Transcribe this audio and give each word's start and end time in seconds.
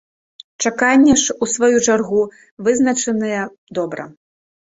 Чакання 0.67 1.13
ж, 1.23 1.33
у 1.45 1.49
сваю 1.55 1.77
чаргу, 1.89 2.23
вызначаныя 2.67 3.41
добра. 3.79 4.03